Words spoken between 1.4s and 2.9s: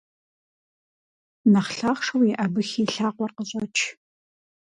Нэхъ лъахъшэу еӀэбыхи